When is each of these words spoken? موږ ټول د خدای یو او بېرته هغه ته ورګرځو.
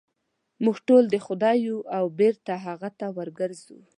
موږ 0.63 0.77
ټول 0.87 1.03
د 1.09 1.15
خدای 1.25 1.55
یو 1.67 1.79
او 1.97 2.05
بېرته 2.19 2.53
هغه 2.65 2.89
ته 2.99 3.07
ورګرځو. 3.17 3.79